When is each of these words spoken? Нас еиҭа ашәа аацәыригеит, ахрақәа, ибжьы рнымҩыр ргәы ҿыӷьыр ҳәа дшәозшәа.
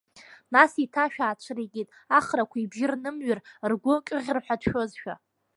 Нас 0.53 0.71
еиҭа 0.79 1.01
ашәа 1.05 1.23
аацәыригеит, 1.25 1.89
ахрақәа, 2.17 2.57
ибжьы 2.59 2.87
рнымҩыр 2.91 3.39
ргәы 3.71 3.93
ҿыӷьыр 4.05 4.39
ҳәа 4.45 4.55
дшәозшәа. 4.61 5.13